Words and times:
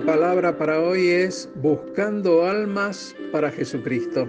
La 0.00 0.06
palabra 0.06 0.56
para 0.56 0.80
hoy 0.80 1.08
es 1.08 1.46
buscando 1.56 2.46
almas 2.46 3.14
para 3.32 3.50
Jesucristo. 3.50 4.26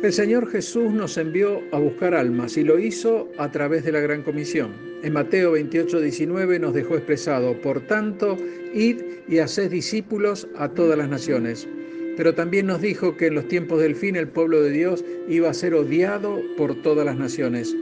El 0.00 0.12
Señor 0.12 0.48
Jesús 0.48 0.92
nos 0.92 1.18
envió 1.18 1.60
a 1.72 1.80
buscar 1.80 2.14
almas 2.14 2.56
y 2.56 2.62
lo 2.62 2.78
hizo 2.78 3.28
a 3.38 3.50
través 3.50 3.84
de 3.84 3.90
la 3.90 3.98
Gran 3.98 4.22
Comisión. 4.22 4.70
En 5.02 5.14
Mateo 5.14 5.50
28, 5.50 6.00
19 6.00 6.60
nos 6.60 6.74
dejó 6.74 6.94
expresado, 6.94 7.60
por 7.60 7.80
tanto, 7.88 8.36
id 8.72 9.00
y 9.26 9.38
haced 9.38 9.68
discípulos 9.68 10.46
a 10.56 10.68
todas 10.68 10.96
las 10.96 11.08
naciones. 11.08 11.66
Pero 12.16 12.32
también 12.32 12.66
nos 12.66 12.80
dijo 12.80 13.16
que 13.16 13.26
en 13.26 13.34
los 13.34 13.48
tiempos 13.48 13.80
del 13.80 13.96
fin 13.96 14.14
el 14.14 14.28
pueblo 14.28 14.62
de 14.62 14.70
Dios 14.70 15.04
iba 15.28 15.50
a 15.50 15.54
ser 15.54 15.74
odiado 15.74 16.40
por 16.56 16.80
todas 16.82 17.04
las 17.04 17.16
naciones 17.16 17.74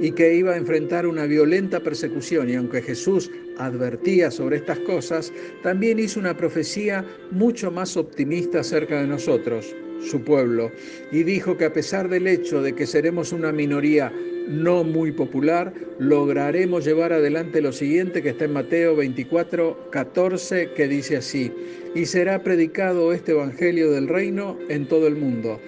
y 0.00 0.12
que 0.12 0.36
iba 0.36 0.52
a 0.52 0.56
enfrentar 0.56 1.04
una 1.08 1.26
violenta 1.26 1.80
persecución. 1.80 2.48
Y 2.48 2.54
aunque 2.54 2.80
Jesús 2.80 3.28
advertía 3.58 4.30
sobre 4.30 4.56
estas 4.56 4.78
cosas, 4.80 5.32
también 5.62 5.98
hizo 5.98 6.20
una 6.20 6.36
profecía 6.36 7.04
mucho 7.30 7.70
más 7.70 7.96
optimista 7.96 8.60
acerca 8.60 9.00
de 9.00 9.06
nosotros, 9.06 9.74
su 10.00 10.22
pueblo, 10.22 10.70
y 11.12 11.22
dijo 11.22 11.56
que 11.56 11.64
a 11.64 11.72
pesar 11.72 12.08
del 12.08 12.26
hecho 12.26 12.62
de 12.62 12.74
que 12.74 12.86
seremos 12.86 13.32
una 13.32 13.52
minoría 13.52 14.12
no 14.48 14.82
muy 14.84 15.12
popular, 15.12 15.74
lograremos 15.98 16.84
llevar 16.84 17.12
adelante 17.12 17.60
lo 17.60 17.72
siguiente 17.72 18.22
que 18.22 18.30
está 18.30 18.46
en 18.46 18.54
Mateo 18.54 18.96
24, 18.96 19.90
14, 19.90 20.70
que 20.74 20.88
dice 20.88 21.18
así, 21.18 21.52
y 21.94 22.06
será 22.06 22.42
predicado 22.42 23.12
este 23.12 23.32
Evangelio 23.32 23.90
del 23.90 24.08
reino 24.08 24.58
en 24.68 24.86
todo 24.86 25.06
el 25.06 25.16
mundo 25.16 25.60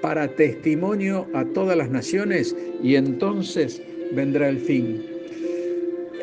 para 0.00 0.28
testimonio 0.28 1.26
a 1.34 1.44
todas 1.44 1.76
las 1.76 1.90
naciones 1.90 2.54
y 2.82 2.96
entonces 2.96 3.82
vendrá 4.12 4.48
el 4.48 4.58
fin. 4.58 5.17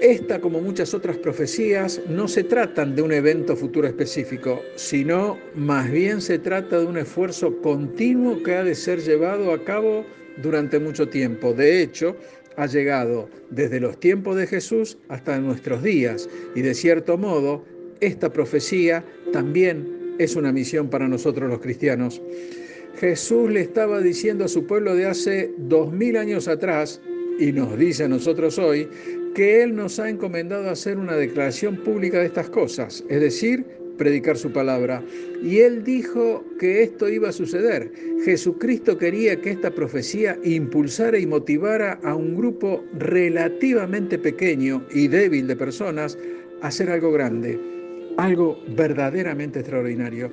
Esta, 0.02 0.42
como 0.42 0.62
muchas 0.62 0.94
otras 0.94 1.18
profecías, 1.18 2.02
no 2.10 2.28
se 2.28 2.44
tratan 2.44 2.96
de 2.96 3.02
un 3.02 3.12
evento 3.12 3.56
futuro 3.56 3.88
específico, 3.88 4.62
sino 4.76 5.38
más 5.56 5.90
bien 5.90 6.22
se 6.22 6.38
trata 6.38 6.80
de 6.80 6.86
un 6.86 6.98
esfuerzo 6.98 7.62
continuo 7.62 8.44
que 8.44 8.56
ha 8.56 8.64
de 8.64 8.76
ser 8.76 9.00
llevado 9.00 9.54
a 9.54 9.64
cabo 9.64 10.06
durante 10.44 10.80
mucho 10.80 11.08
tiempo. 11.08 11.54
De 11.54 11.82
hecho, 11.82 12.18
ha 12.58 12.66
llegado 12.68 13.30
desde 13.50 13.80
los 13.80 14.00
tiempos 14.00 14.36
de 14.36 14.48
Jesús 14.48 14.98
hasta 15.08 15.40
nuestros 15.40 15.82
días 15.82 16.30
y 16.56 16.62
de 16.62 16.73
cierto 16.73 17.18
modo, 17.18 17.64
esta 18.02 18.32
profecía 18.32 19.04
también 19.32 20.16
es 20.20 20.36
una 20.36 20.52
misión 20.52 20.90
para 20.90 21.08
nosotros 21.08 21.50
los 21.50 21.60
cristianos. 21.60 22.22
Jesús 23.00 23.50
le 23.50 23.62
estaba 23.62 24.02
diciendo 24.02 24.46
a 24.46 24.50
su 24.50 24.66
pueblo 24.66 24.96
de 24.96 25.06
hace 25.06 25.52
dos 25.58 25.92
mil 25.92 26.18
años 26.18 26.48
atrás, 26.48 27.02
y 27.38 27.52
nos 27.52 27.78
dice 27.78 28.06
a 28.06 28.08
nosotros 28.08 28.58
hoy, 28.58 28.88
que 29.36 29.61
Él 29.61 29.75
nos 29.75 30.00
ha 30.00 30.09
encomendado 30.09 30.69
hacer 30.69 30.97
una 30.97 31.16
declaración 31.16 31.75
pública 31.75 32.19
de 32.19 32.28
estas 32.28 32.50
cosas, 32.50 33.03
es 33.09 33.19
decir, 33.19 33.66
predicar 33.97 34.38
su 34.38 34.52
palabra. 34.52 35.03
Y 35.44 35.59
Él 35.59 35.83
dijo 35.83 36.44
que 36.58 36.83
esto 36.83 37.09
iba 37.09 37.30
a 37.30 37.33
suceder. 37.33 37.92
Jesucristo 38.23 38.98
quería 38.98 39.39
que 39.42 39.52
esta 39.52 39.71
profecía 39.71 40.39
impulsara 40.43 41.20
y 41.20 41.26
motivara 41.26 41.99
a 42.04 42.15
un 42.15 42.36
grupo 42.36 42.83
relativamente 42.98 44.17
pequeño 44.17 44.86
y 44.92 45.10
débil 45.10 45.48
de 45.48 45.55
personas 45.55 46.17
a 46.61 46.67
hacer 46.67 46.89
algo 46.89 47.11
grande, 47.11 47.60
algo 48.17 48.58
verdaderamente 48.70 49.60
extraordinario. 49.60 50.31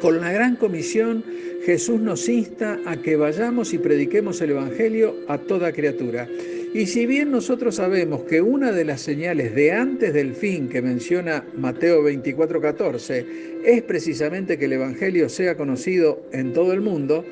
Con 0.00 0.20
la 0.20 0.32
gran 0.32 0.56
comisión, 0.56 1.24
Jesús 1.64 2.00
nos 2.00 2.28
insta 2.28 2.78
a 2.86 2.96
que 2.96 3.16
vayamos 3.16 3.72
y 3.72 3.78
prediquemos 3.78 4.40
el 4.40 4.50
Evangelio 4.50 5.14
a 5.28 5.38
toda 5.38 5.72
criatura. 5.72 6.28
Y 6.74 6.86
si 6.86 7.04
bien 7.04 7.30
nosotros 7.30 7.74
sabemos 7.76 8.22
que 8.22 8.40
una 8.40 8.72
de 8.72 8.86
las 8.86 9.02
señales 9.02 9.54
de 9.54 9.72
antes 9.72 10.14
del 10.14 10.34
fin 10.34 10.70
que 10.70 10.80
menciona 10.80 11.44
Mateo 11.54 12.02
24:14 12.02 13.26
es 13.64 13.82
precisamente 13.82 14.58
que 14.58 14.64
el 14.64 14.72
Evangelio 14.72 15.28
sea 15.28 15.54
conocido 15.54 16.22
en 16.32 16.54
todo 16.54 16.72
el 16.72 16.80
mundo, 16.80 17.26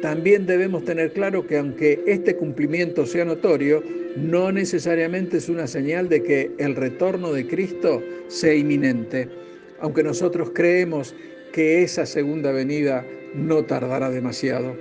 también 0.00 0.46
debemos 0.46 0.84
tener 0.86 1.12
claro 1.12 1.46
que 1.46 1.58
aunque 1.58 2.02
este 2.06 2.36
cumplimiento 2.36 3.04
sea 3.04 3.26
notorio, 3.26 3.82
no 4.16 4.50
necesariamente 4.50 5.38
es 5.38 5.50
una 5.50 5.66
señal 5.66 6.08
de 6.08 6.22
que 6.22 6.50
el 6.56 6.74
retorno 6.74 7.34
de 7.34 7.46
Cristo 7.46 8.02
sea 8.28 8.54
inminente. 8.54 9.28
Aunque 9.78 10.02
nosotros 10.02 10.52
creemos 10.54 11.14
que 11.52 11.82
esa 11.82 12.06
segunda 12.06 12.50
venida 12.50 13.04
no 13.34 13.62
tardará 13.62 14.10
demasiado. 14.10 14.74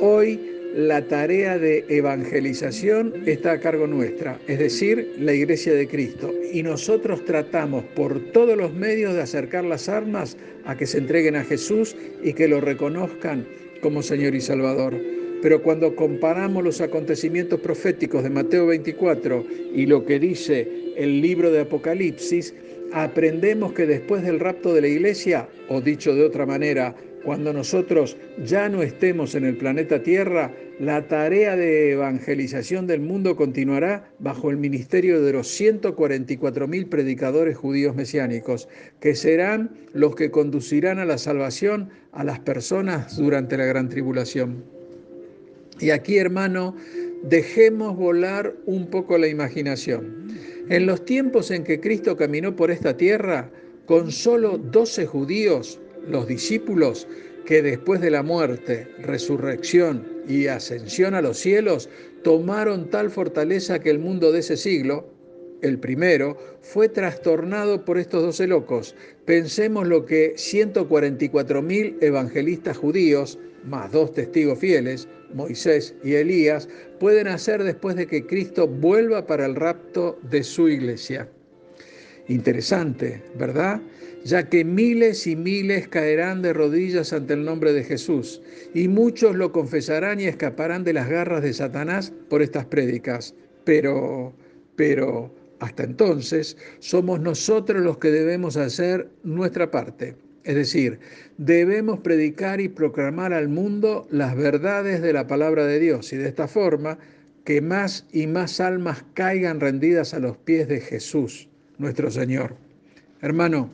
Hoy 0.00 0.53
la 0.74 1.06
tarea 1.06 1.56
de 1.56 1.84
evangelización 1.88 3.14
está 3.26 3.52
a 3.52 3.60
cargo 3.60 3.86
nuestra, 3.86 4.40
es 4.48 4.58
decir, 4.58 5.14
la 5.20 5.32
Iglesia 5.32 5.72
de 5.72 5.86
Cristo, 5.86 6.34
y 6.52 6.64
nosotros 6.64 7.24
tratamos 7.24 7.84
por 7.94 8.18
todos 8.32 8.56
los 8.56 8.74
medios 8.74 9.14
de 9.14 9.22
acercar 9.22 9.64
las 9.64 9.88
armas 9.88 10.36
a 10.64 10.76
que 10.76 10.86
se 10.86 10.98
entreguen 10.98 11.36
a 11.36 11.44
Jesús 11.44 11.94
y 12.24 12.32
que 12.32 12.48
lo 12.48 12.60
reconozcan 12.60 13.46
como 13.82 14.02
Señor 14.02 14.34
y 14.34 14.40
Salvador. 14.40 14.94
Pero 15.42 15.62
cuando 15.62 15.94
comparamos 15.94 16.64
los 16.64 16.80
acontecimientos 16.80 17.60
proféticos 17.60 18.24
de 18.24 18.30
Mateo 18.30 18.66
24 18.66 19.44
y 19.74 19.86
lo 19.86 20.04
que 20.04 20.18
dice 20.18 20.66
el 20.96 21.20
libro 21.20 21.52
de 21.52 21.60
Apocalipsis, 21.60 22.52
aprendemos 22.92 23.74
que 23.74 23.86
después 23.86 24.24
del 24.24 24.40
rapto 24.40 24.74
de 24.74 24.80
la 24.80 24.88
iglesia, 24.88 25.48
o 25.68 25.80
dicho 25.80 26.16
de 26.16 26.24
otra 26.24 26.46
manera, 26.46 26.96
cuando 27.24 27.52
nosotros 27.52 28.16
ya 28.44 28.68
no 28.68 28.82
estemos 28.82 29.34
en 29.34 29.44
el 29.44 29.56
planeta 29.56 30.02
Tierra, 30.02 30.52
la 30.78 31.06
tarea 31.06 31.56
de 31.56 31.92
evangelización 31.92 32.86
del 32.86 33.00
mundo 33.00 33.36
continuará 33.36 34.10
bajo 34.18 34.50
el 34.50 34.56
ministerio 34.56 35.22
de 35.22 35.32
los 35.32 35.60
144.000 35.60 36.88
predicadores 36.88 37.56
judíos 37.56 37.94
mesiánicos, 37.94 38.68
que 39.00 39.14
serán 39.14 39.70
los 39.92 40.16
que 40.16 40.30
conducirán 40.30 40.98
a 40.98 41.04
la 41.04 41.18
salvación 41.18 41.90
a 42.12 42.24
las 42.24 42.40
personas 42.40 43.16
durante 43.16 43.56
la 43.56 43.66
gran 43.66 43.88
tribulación. 43.88 44.64
Y 45.80 45.90
aquí, 45.90 46.18
hermano, 46.18 46.76
dejemos 47.22 47.96
volar 47.96 48.54
un 48.66 48.88
poco 48.88 49.16
la 49.18 49.28
imaginación. 49.28 50.28
En 50.68 50.86
los 50.86 51.04
tiempos 51.04 51.50
en 51.50 51.62
que 51.64 51.80
Cristo 51.80 52.16
caminó 52.16 52.56
por 52.56 52.70
esta 52.70 52.96
tierra, 52.96 53.50
con 53.86 54.10
solo 54.10 54.58
doce 54.58 55.06
judíos, 55.06 55.80
los 56.08 56.26
discípulos, 56.26 57.06
que 57.44 57.62
después 57.62 58.00
de 58.00 58.10
la 58.10 58.22
muerte, 58.22 58.88
resurrección 58.98 60.06
y 60.28 60.46
ascensión 60.46 61.14
a 61.14 61.22
los 61.22 61.38
cielos, 61.38 61.88
tomaron 62.22 62.88
tal 62.90 63.10
fortaleza 63.10 63.78
que 63.78 63.90
el 63.90 63.98
mundo 63.98 64.32
de 64.32 64.40
ese 64.40 64.56
siglo, 64.56 65.06
el 65.62 65.78
primero, 65.78 66.36
fue 66.62 66.88
trastornado 66.88 67.84
por 67.84 67.98
estos 67.98 68.22
doce 68.22 68.46
locos. 68.46 68.94
Pensemos 69.24 69.86
lo 69.86 70.04
que 70.04 70.34
144.000 70.34 72.02
evangelistas 72.02 72.76
judíos, 72.76 73.38
más 73.64 73.92
dos 73.92 74.12
testigos 74.12 74.58
fieles, 74.58 75.08
Moisés 75.32 75.94
y 76.04 76.14
Elías, 76.14 76.68
pueden 77.00 77.28
hacer 77.28 77.64
después 77.64 77.96
de 77.96 78.06
que 78.06 78.26
Cristo 78.26 78.68
vuelva 78.68 79.26
para 79.26 79.46
el 79.46 79.54
rapto 79.54 80.18
de 80.30 80.42
su 80.42 80.68
iglesia. 80.68 81.28
Interesante, 82.28 83.22
¿verdad? 83.36 83.80
Ya 84.24 84.48
que 84.48 84.64
miles 84.64 85.26
y 85.26 85.36
miles 85.36 85.86
caerán 85.88 86.40
de 86.40 86.54
rodillas 86.54 87.12
ante 87.12 87.34
el 87.34 87.44
nombre 87.44 87.74
de 87.74 87.84
Jesús, 87.84 88.40
y 88.72 88.88
muchos 88.88 89.36
lo 89.36 89.52
confesarán 89.52 90.18
y 90.18 90.24
escaparán 90.24 90.82
de 90.82 90.94
las 90.94 91.10
garras 91.10 91.42
de 91.42 91.52
Satanás 91.52 92.10
por 92.30 92.40
estas 92.40 92.64
prédicas. 92.64 93.34
Pero, 93.64 94.34
pero, 94.76 95.34
hasta 95.60 95.84
entonces, 95.84 96.56
somos 96.78 97.20
nosotros 97.20 97.82
los 97.82 97.98
que 97.98 98.10
debemos 98.10 98.56
hacer 98.56 99.10
nuestra 99.24 99.70
parte. 99.70 100.16
Es 100.44 100.54
decir, 100.54 100.98
debemos 101.38 102.00
predicar 102.00 102.60
y 102.60 102.68
proclamar 102.68 103.32
al 103.32 103.48
mundo 103.48 104.06
las 104.10 104.36
verdades 104.36 105.02
de 105.02 105.12
la 105.12 105.26
palabra 105.26 105.66
de 105.66 105.80
Dios 105.80 106.12
y 106.12 106.16
de 106.16 106.28
esta 106.28 106.48
forma 106.48 106.98
que 107.44 107.60
más 107.60 108.06
y 108.12 108.26
más 108.26 108.60
almas 108.60 109.04
caigan 109.14 109.60
rendidas 109.60 110.14
a 110.14 110.18
los 110.18 110.36
pies 110.38 110.66
de 110.68 110.80
Jesús, 110.80 111.48
nuestro 111.78 112.10
Señor. 112.10 112.56
Hermano, 113.20 113.70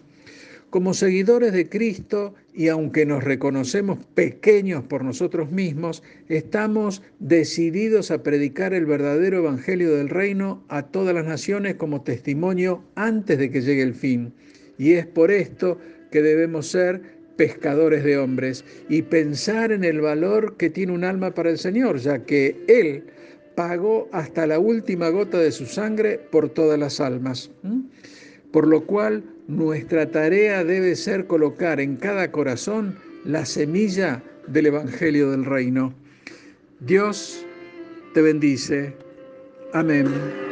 como 0.70 0.94
seguidores 0.94 1.52
de 1.52 1.68
Cristo 1.68 2.34
y 2.54 2.68
aunque 2.68 3.04
nos 3.04 3.22
reconocemos 3.24 3.98
pequeños 4.14 4.84
por 4.84 5.04
nosotros 5.04 5.50
mismos, 5.50 6.02
estamos 6.28 7.02
decididos 7.18 8.10
a 8.10 8.22
predicar 8.22 8.72
el 8.72 8.86
verdadero 8.86 9.38
Evangelio 9.38 9.94
del 9.96 10.08
Reino 10.08 10.64
a 10.68 10.82
todas 10.86 11.14
las 11.14 11.26
naciones 11.26 11.74
como 11.74 12.02
testimonio 12.02 12.84
antes 12.94 13.38
de 13.38 13.50
que 13.50 13.62
llegue 13.62 13.82
el 13.82 13.94
fin. 13.94 14.32
Y 14.78 14.92
es 14.92 15.06
por 15.06 15.30
esto 15.30 15.78
que 16.10 16.22
debemos 16.22 16.68
ser 16.68 17.20
pescadores 17.36 18.04
de 18.04 18.18
hombres 18.18 18.64
y 18.88 19.02
pensar 19.02 19.72
en 19.72 19.84
el 19.84 20.00
valor 20.00 20.56
que 20.56 20.70
tiene 20.70 20.92
un 20.92 21.04
alma 21.04 21.32
para 21.32 21.50
el 21.50 21.58
Señor, 21.58 21.98
ya 21.98 22.24
que 22.24 22.56
Él 22.68 23.04
pagó 23.54 24.08
hasta 24.12 24.46
la 24.46 24.58
última 24.58 25.08
gota 25.08 25.38
de 25.38 25.52
su 25.52 25.66
sangre 25.66 26.18
por 26.18 26.48
todas 26.48 26.78
las 26.78 27.00
almas. 27.00 27.50
Por 28.52 28.66
lo 28.66 28.82
cual 28.82 29.22
nuestra 29.48 30.10
tarea 30.10 30.64
debe 30.64 30.96
ser 30.96 31.26
colocar 31.26 31.80
en 31.80 31.96
cada 31.96 32.30
corazón 32.30 32.96
la 33.24 33.44
semilla 33.44 34.22
del 34.46 34.66
Evangelio 34.66 35.30
del 35.30 35.44
Reino. 35.44 35.94
Dios 36.80 37.44
te 38.14 38.22
bendice. 38.22 38.94
Amén. 39.72 40.49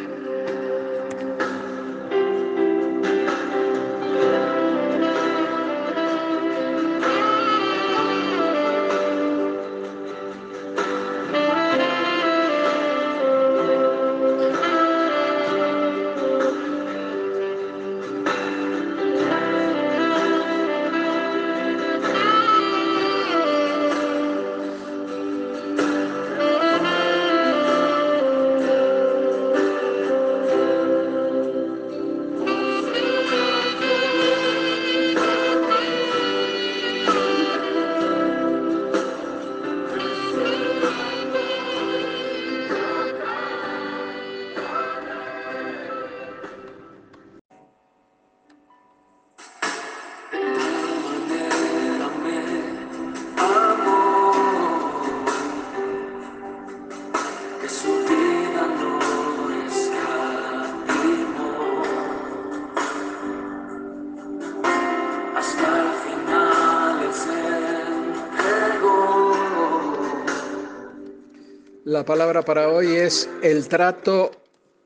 La 71.88 72.04
palabra 72.04 72.42
para 72.42 72.68
hoy 72.68 72.96
es 72.96 73.30
el 73.42 73.66
trato 73.66 74.30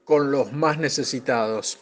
con 0.04 0.31
los 0.31 0.52
más 0.52 0.78
necesitados. 0.78 1.81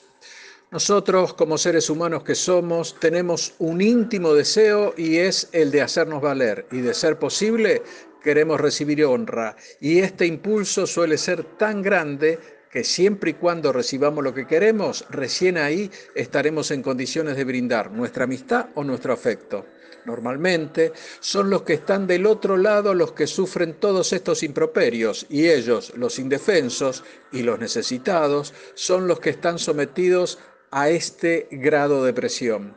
Nosotros, 0.70 1.34
como 1.34 1.58
seres 1.58 1.90
humanos 1.90 2.22
que 2.25 2.34
somos, 2.34 2.99
tenemos 2.99 3.52
un 3.58 3.82
íntimo 3.82 4.32
deseo 4.32 4.94
y 4.96 5.19
es 5.19 5.50
el 5.52 5.72
de 5.72 5.82
hacernos 5.82 6.22
valer 6.22 6.64
y 6.72 6.81
de 6.81 6.94
ser 6.94 7.19
posible 7.19 7.82
queremos 8.25 8.58
recibir 8.58 9.05
honra. 9.05 9.56
Y 9.78 9.99
este 9.99 10.25
impulso 10.25 10.87
suele 10.87 11.19
ser 11.19 11.44
tan 11.58 11.82
grande 11.82 12.38
que 12.70 12.82
siempre 12.82 13.32
y 13.32 13.34
cuando 13.34 13.75
recibamos 13.75 14.25
lo 14.25 14.32
que 14.32 14.46
queremos, 14.46 15.05
recién 15.11 15.58
ahí 15.58 15.90
estaremos 16.14 16.70
en 16.70 16.81
condiciones 16.81 17.37
de 17.37 17.44
brindar 17.44 17.90
nuestra 17.90 18.25
amistad 18.25 18.69
o 18.75 18.84
nuestro 18.84 19.12
afecto. 19.12 19.66
Normalmente 20.04 20.92
son 21.20 21.50
los 21.50 21.62
que 21.62 21.75
están 21.75 22.06
del 22.06 22.26
otro 22.26 22.56
lado 22.56 22.94
los 22.94 23.12
que 23.12 23.26
sufren 23.26 23.75
todos 23.75 24.12
estos 24.12 24.42
improperios 24.42 25.26
y 25.28 25.48
ellos, 25.48 25.92
los 25.96 26.19
indefensos 26.19 27.04
y 27.32 27.42
los 27.42 27.58
necesitados, 27.58 28.54
son 28.75 29.06
los 29.06 29.20
que 29.20 29.31
están 29.31 29.58
sometidos 29.58 30.38
a 30.70 30.88
este 30.88 31.48
grado 31.50 32.04
de 32.04 32.12
presión. 32.12 32.76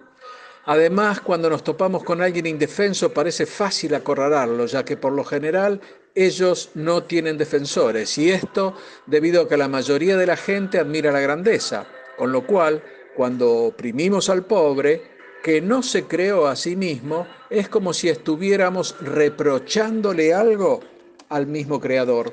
Además, 0.66 1.20
cuando 1.20 1.50
nos 1.50 1.64
topamos 1.64 2.04
con 2.04 2.22
alguien 2.22 2.46
indefenso 2.46 3.14
parece 3.14 3.46
fácil 3.46 3.94
acorralarlo, 3.96 4.66
ya 4.66 4.86
que 4.86 4.96
por 4.96 5.12
lo 5.12 5.26
general 5.26 5.82
ellos 6.16 6.70
no 6.76 7.04
tienen 7.04 7.38
defensores, 7.38 8.18
y 8.18 8.32
esto 8.32 8.76
debido 9.06 9.42
a 9.42 9.50
que 9.50 9.58
la 9.58 9.68
mayoría 9.68 10.16
de 10.16 10.28
la 10.28 10.38
gente 10.38 10.80
admira 10.80 11.12
la 11.12 11.20
grandeza, 11.20 11.86
con 12.18 12.32
lo 12.32 12.46
cual, 12.46 12.82
cuando 13.16 13.52
oprimimos 13.52 14.30
al 14.30 14.46
pobre, 14.46 15.13
que 15.44 15.62
no 15.62 15.84
se 15.84 16.06
creó 16.06 16.48
a 16.48 16.56
sí 16.56 16.78
mismo, 16.78 17.28
es 17.50 17.68
como 17.68 17.94
si 17.94 18.08
estuviéramos 18.08 18.96
reprochándole 19.02 20.34
algo 20.34 20.80
al 21.30 21.48
mismo 21.48 21.82
Creador. 21.82 22.32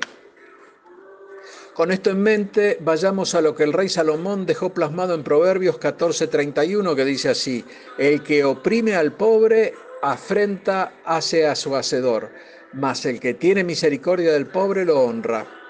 Con 1.73 1.91
esto 1.91 2.09
en 2.09 2.21
mente, 2.21 2.77
vayamos 2.79 3.35
a 3.35 3.41
lo 3.41 3.53
que 3.53 3.63
el 3.63 3.73
rey 3.73 3.89
Salomón 3.89 4.45
dejó 4.45 4.73
plasmado 4.73 5.13
en 5.13 5.23
Proverbios 5.23 5.77
14:31, 5.77 6.95
que 6.95 7.05
dice 7.05 7.29
así, 7.29 7.65
el 7.97 8.23
que 8.23 8.45
oprime 8.45 8.95
al 8.95 9.11
pobre 9.11 9.73
afrenta 10.01 10.93
hace 11.03 11.47
a 11.47 11.55
su 11.55 11.75
hacedor, 11.75 12.29
mas 12.73 13.05
el 13.05 13.19
que 13.19 13.33
tiene 13.33 13.63
misericordia 13.63 14.31
del 14.31 14.47
pobre 14.47 14.85
lo 14.85 15.01
honra. 15.01 15.60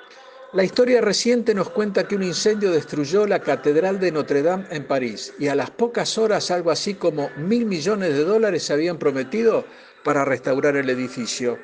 La 0.54 0.66
historia 0.66 1.00
reciente 1.00 1.56
nos 1.56 1.70
cuenta 1.70 2.06
que 2.06 2.18
un 2.18 2.24
incendio 2.24 2.72
destruyó 2.72 3.26
la 3.26 3.40
Catedral 3.40 4.02
de 4.02 4.12
Notre 4.12 4.42
Dame 4.42 4.66
en 4.70 4.86
París 4.86 5.34
y 5.40 5.48
a 5.48 5.56
las 5.56 5.72
pocas 5.72 6.18
horas 6.18 6.52
algo 6.52 6.72
así 6.72 6.96
como 6.96 7.30
mil 7.38 7.66
millones 7.66 8.10
de 8.10 8.26
dólares 8.26 8.64
se 8.64 8.74
habían 8.74 8.98
prometido 8.98 9.64
para 10.04 10.26
restaurar 10.26 10.76
el 10.76 10.90
edificio. 10.90 11.58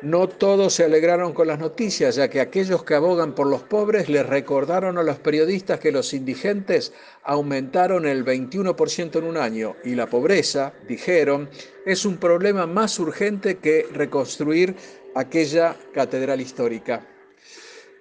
No 0.00 0.26
todos 0.26 0.72
se 0.72 0.84
alegraron 0.84 1.34
con 1.34 1.48
las 1.48 1.58
noticias, 1.58 2.14
ya 2.16 2.30
que 2.30 2.40
aquellos 2.40 2.82
que 2.82 2.94
abogan 2.94 3.34
por 3.34 3.46
los 3.46 3.62
pobres 3.62 4.08
les 4.08 4.24
recordaron 4.24 4.96
a 4.96 5.02
los 5.02 5.18
periodistas 5.18 5.78
que 5.78 5.92
los 5.92 6.14
indigentes 6.14 6.94
aumentaron 7.24 8.06
el 8.06 8.24
21% 8.24 9.18
en 9.18 9.24
un 9.24 9.36
año 9.36 9.76
y 9.84 9.94
la 9.94 10.06
pobreza, 10.06 10.72
dijeron, 10.88 11.50
es 11.84 12.06
un 12.06 12.16
problema 12.16 12.66
más 12.66 12.98
urgente 12.98 13.58
que 13.58 13.86
reconstruir 13.92 14.76
aquella 15.14 15.76
catedral 15.92 16.40
histórica. 16.40 17.06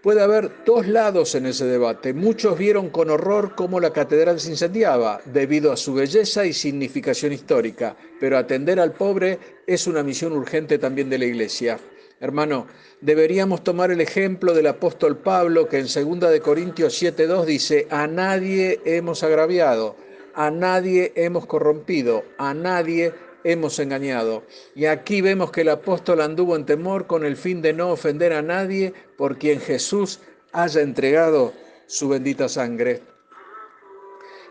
Puede 0.01 0.21
haber 0.21 0.63
dos 0.63 0.87
lados 0.87 1.35
en 1.35 1.45
ese 1.45 1.65
debate. 1.65 2.13
Muchos 2.13 2.57
vieron 2.57 2.89
con 2.89 3.09
horror 3.09 3.53
cómo 3.53 3.81
la 3.81 3.91
catedral 3.91 4.39
se 4.39 4.51
incendiaba 4.51 5.19
debido 5.25 5.73
a 5.73 5.77
su 5.77 5.93
belleza 5.93 6.45
y 6.45 6.53
significación 6.53 7.33
histórica, 7.33 7.97
pero 8.17 8.37
atender 8.37 8.79
al 8.79 8.93
pobre 8.93 9.39
es 9.67 9.87
una 9.87 10.01
misión 10.01 10.31
urgente 10.31 10.77
también 10.77 11.09
de 11.09 11.17
la 11.17 11.25
Iglesia. 11.25 11.79
Hermano, 12.21 12.67
deberíamos 13.01 13.61
tomar 13.61 13.91
el 13.91 13.99
ejemplo 13.99 14.53
del 14.53 14.67
apóstol 14.67 15.17
Pablo 15.17 15.67
que 15.67 15.79
en 15.79 15.87
2 15.87 16.31
de 16.31 16.39
Corintios 16.39 16.93
7:2 16.93 17.45
dice, 17.45 17.85
"A 17.89 18.07
nadie 18.07 18.79
hemos 18.85 19.21
agraviado, 19.23 19.97
a 20.33 20.49
nadie 20.49 21.11
hemos 21.15 21.45
corrompido, 21.45 22.23
a 22.37 22.53
nadie 22.53 23.13
hemos 23.51 23.79
engañado. 23.79 24.43
Y 24.75 24.85
aquí 24.85 25.21
vemos 25.21 25.51
que 25.51 25.61
el 25.61 25.69
apóstol 25.69 26.21
anduvo 26.21 26.55
en 26.55 26.65
temor 26.65 27.07
con 27.07 27.25
el 27.25 27.37
fin 27.37 27.61
de 27.61 27.73
no 27.73 27.91
ofender 27.91 28.33
a 28.33 28.41
nadie 28.41 28.93
por 29.17 29.37
quien 29.37 29.59
Jesús 29.59 30.19
haya 30.51 30.81
entregado 30.81 31.53
su 31.87 32.09
bendita 32.09 32.47
sangre. 32.49 33.01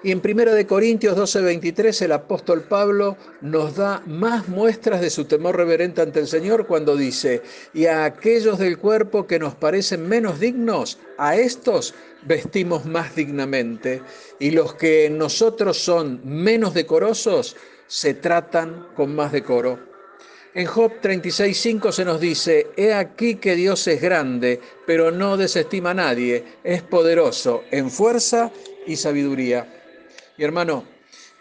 Y 0.03 0.13
en 0.13 0.23
1 0.25 0.55
de 0.55 0.65
Corintios 0.65 1.17
12:23 1.17 2.03
el 2.03 2.13
apóstol 2.13 2.63
Pablo 2.63 3.17
nos 3.41 3.75
da 3.75 4.01
más 4.07 4.49
muestras 4.49 5.01
de 5.01 5.11
su 5.11 5.25
temor 5.25 5.57
reverente 5.57 6.01
ante 6.01 6.21
el 6.21 6.29
Señor 6.29 6.69
cuando 6.69 6.97
dice, 6.97 7.43
y 7.75 7.87
a 7.87 8.05
aquellos 8.05 8.61
del 8.61 8.79
cuerpo 8.79 9.27
que 9.27 9.41
nos 9.41 9.57
parecen 9.57 10.09
menos 10.09 10.39
dignos, 10.39 11.01
a 11.19 11.35
estos 11.35 11.95
vestimos 12.23 12.85
más 12.85 13.17
dignamente, 13.17 14.01
y 14.39 14.53
los 14.53 14.75
que 14.75 15.07
en 15.07 15.19
nosotros 15.19 15.79
son 15.79 16.21
menos 16.25 16.75
decorosos, 16.75 17.57
se 17.89 18.15
tratan 18.15 18.89
con 18.95 19.15
más 19.17 19.33
decoro. 19.33 19.89
En 20.55 20.67
Job 20.67 20.93
36.5 21.03 21.93
se 21.93 22.05
nos 22.05 22.21
dice, 22.21 22.69
He 22.77 22.95
aquí 22.95 23.37
que 23.37 23.55
Dios 23.55 23.87
es 23.89 24.01
grande, 24.01 24.61
pero 24.87 25.11
no 25.11 25.37
desestima 25.37 25.91
a 25.91 25.95
nadie, 25.95 26.45
es 26.65 26.83
poderoso 26.83 27.65
en 27.71 27.91
fuerza 27.91 28.51
y 28.87 28.97
sabiduría. 28.97 29.67
Y 30.37 30.45
hermano, 30.45 30.85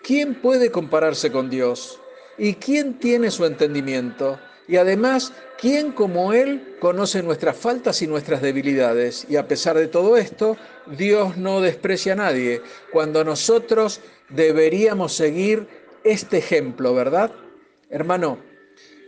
¿quién 0.03 0.35
puede 0.35 0.71
compararse 0.71 1.31
con 1.31 1.49
Dios? 1.49 1.99
¿Y 2.37 2.55
quién 2.55 2.99
tiene 2.99 3.31
su 3.31 3.45
entendimiento? 3.45 4.39
Y 4.67 4.75
además, 4.75 5.31
¿quién 5.57 5.93
como 5.93 6.33
Él 6.33 6.75
conoce 6.79 7.23
nuestras 7.23 7.55
faltas 7.55 8.01
y 8.01 8.07
nuestras 8.07 8.41
debilidades? 8.41 9.25
Y 9.29 9.37
a 9.37 9.47
pesar 9.47 9.77
de 9.77 9.87
todo 9.87 10.17
esto, 10.17 10.57
Dios 10.97 11.37
no 11.37 11.61
desprecia 11.61 12.13
a 12.13 12.17
nadie, 12.17 12.61
cuando 12.91 13.23
nosotros 13.23 14.01
deberíamos 14.29 15.13
seguir 15.13 15.67
este 16.03 16.37
ejemplo, 16.37 16.93
¿verdad? 16.93 17.31
Hermano, 17.89 18.39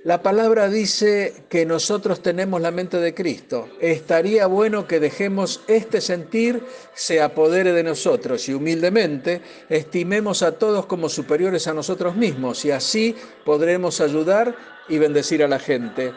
la 0.05 0.24
palabra 0.24 0.69
dice 0.69 1.43
que 1.50 1.65
nosotros 1.65 2.22
tenemos 2.22 2.62
la 2.62 2.72
mente 2.72 2.98
de 2.98 3.13
Cristo. 3.13 3.67
Estaría 3.81 4.48
bueno 4.48 4.88
que 4.88 5.01
dejemos 5.01 5.62
este 5.67 6.00
sentir 6.00 6.63
se 6.93 7.19
apodere 7.19 7.74
de 7.74 7.84
nosotros 7.84 8.48
y 8.48 8.53
humildemente 8.53 9.41
estimemos 9.67 10.41
a 10.41 10.53
todos 10.53 10.86
como 10.86 11.10
superiores 11.10 11.67
a 11.67 11.74
nosotros 11.74 12.15
mismos 12.15 12.63
y 12.63 12.72
así 12.72 13.13
podremos 13.43 14.00
ayudar 14.00 14.55
y 14.88 15.00
bendecir 15.00 15.43
a 15.43 15.50
la 15.50 15.60
gente. 15.60 16.13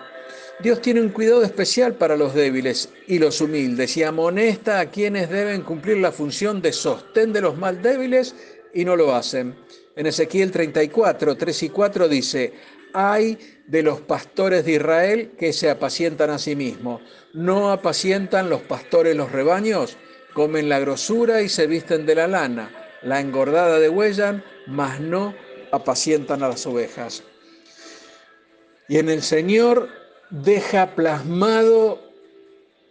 Dios 0.60 0.80
tiene 0.80 1.00
un 1.00 1.08
cuidado 1.08 1.42
especial 1.42 1.94
para 1.94 2.16
los 2.16 2.34
débiles 2.34 2.88
y 3.08 3.18
los 3.18 3.40
humildes 3.40 3.96
y 3.96 4.04
amonesta 4.04 4.78
a 4.78 4.86
quienes 4.86 5.28
deben 5.28 5.62
cumplir 5.62 5.96
la 5.96 6.12
función 6.12 6.62
de 6.62 6.72
sostén 6.72 7.32
de 7.32 7.40
los 7.40 7.58
más 7.58 7.82
débiles 7.82 8.36
y 8.74 8.84
no 8.84 8.96
lo 8.96 9.14
hacen. 9.14 9.56
En 9.96 10.06
Ezequiel 10.06 10.50
34, 10.50 11.36
3 11.36 11.62
y 11.62 11.68
4 11.68 12.08
dice, 12.08 12.52
hay 12.94 13.38
de 13.66 13.82
los 13.82 14.00
pastores 14.00 14.64
de 14.64 14.72
Israel 14.72 15.32
que 15.38 15.52
se 15.52 15.70
apacientan 15.70 16.30
a 16.30 16.38
sí 16.38 16.56
mismos. 16.56 17.02
¿No 17.32 17.70
apacientan 17.70 18.50
los 18.50 18.62
pastores 18.62 19.16
los 19.16 19.32
rebaños? 19.32 19.96
Comen 20.34 20.68
la 20.68 20.80
grosura 20.80 21.42
y 21.42 21.48
se 21.48 21.66
visten 21.66 22.06
de 22.06 22.14
la 22.14 22.26
lana. 22.26 22.70
La 23.02 23.20
engordada 23.20 23.78
degüellan, 23.78 24.44
mas 24.66 25.00
no 25.00 25.34
apacientan 25.72 26.42
a 26.42 26.48
las 26.48 26.66
ovejas. 26.66 27.22
Y 28.88 28.98
en 28.98 29.08
el 29.08 29.22
Señor 29.22 29.88
deja 30.30 30.94
plasmado 30.94 32.00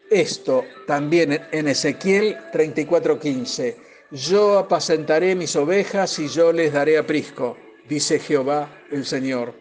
esto 0.10 0.66
también 0.88 1.42
en 1.52 1.68
Ezequiel 1.68 2.38
34, 2.52 3.20
15 3.20 3.91
yo 4.12 4.58
apacentaré 4.58 5.36
mis 5.36 5.56
ovejas 5.56 6.20
y 6.20 6.28
yo 6.28 6.52
les 6.52 6.74
daré 6.74 6.98
aprisco, 6.98 7.58
dice 7.88 8.20
Jehová 8.20 8.70
el 8.92 9.06
Señor. 9.06 9.54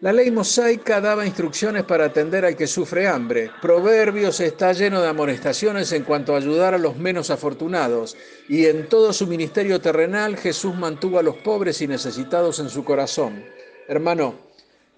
La 0.00 0.12
ley 0.12 0.30
mosaica 0.30 1.00
daba 1.00 1.24
instrucciones 1.24 1.84
para 1.84 2.04
atender 2.04 2.44
al 2.44 2.54
que 2.54 2.66
sufre 2.66 3.08
hambre. 3.08 3.50
Proverbios 3.62 4.40
está 4.40 4.74
lleno 4.74 5.00
de 5.00 5.08
amonestaciones 5.08 5.90
en 5.92 6.02
cuanto 6.02 6.34
a 6.34 6.36
ayudar 6.36 6.74
a 6.74 6.78
los 6.78 6.98
menos 6.98 7.30
afortunados. 7.30 8.14
Y 8.46 8.66
en 8.66 8.90
todo 8.90 9.14
su 9.14 9.26
ministerio 9.26 9.80
terrenal 9.80 10.36
Jesús 10.36 10.74
mantuvo 10.74 11.18
a 11.18 11.22
los 11.22 11.36
pobres 11.36 11.80
y 11.80 11.88
necesitados 11.88 12.60
en 12.60 12.68
su 12.68 12.84
corazón. 12.84 13.42
Hermano, 13.88 14.34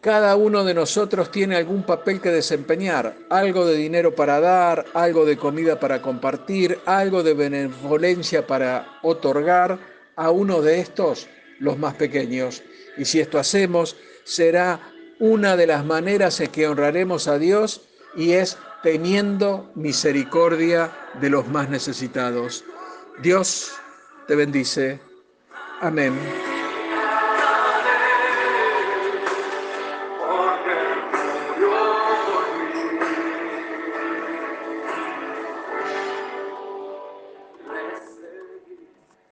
cada 0.00 0.36
uno 0.36 0.64
de 0.64 0.74
nosotros 0.74 1.30
tiene 1.30 1.56
algún 1.56 1.82
papel 1.82 2.20
que 2.20 2.30
desempeñar, 2.30 3.16
algo 3.30 3.66
de 3.66 3.76
dinero 3.76 4.14
para 4.14 4.38
dar, 4.40 4.86
algo 4.94 5.24
de 5.24 5.36
comida 5.36 5.80
para 5.80 6.00
compartir, 6.00 6.78
algo 6.86 7.22
de 7.22 7.34
benevolencia 7.34 8.46
para 8.46 8.98
otorgar 9.02 9.78
a 10.14 10.30
uno 10.30 10.62
de 10.62 10.80
estos, 10.80 11.28
los 11.58 11.78
más 11.78 11.94
pequeños. 11.94 12.62
Y 12.96 13.04
si 13.04 13.20
esto 13.20 13.38
hacemos, 13.38 13.96
será 14.24 14.80
una 15.18 15.56
de 15.56 15.66
las 15.66 15.84
maneras 15.84 16.40
en 16.40 16.48
que 16.48 16.68
honraremos 16.68 17.26
a 17.26 17.38
Dios 17.38 17.82
y 18.14 18.32
es 18.32 18.56
teniendo 18.82 19.70
misericordia 19.74 20.92
de 21.20 21.30
los 21.30 21.48
más 21.48 21.68
necesitados. 21.68 22.64
Dios 23.20 23.72
te 24.28 24.36
bendice. 24.36 25.00
Amén. 25.80 26.47